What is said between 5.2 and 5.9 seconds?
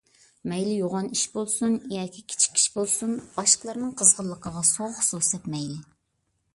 سەپمەيلى.